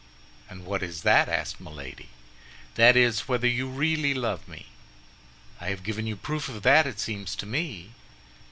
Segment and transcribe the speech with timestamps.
[0.49, 2.09] "And what is that?" asked Milady.
[2.73, 4.65] "That is, whether you really love me?"
[5.59, 7.91] "I have given you proof of that, it seems to me."